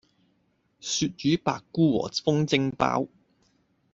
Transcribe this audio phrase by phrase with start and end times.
[0.03, 0.11] 鱈魚百菇
[2.01, 3.07] 和風蒸包